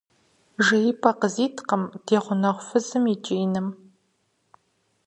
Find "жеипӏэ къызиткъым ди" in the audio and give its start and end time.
0.65-2.17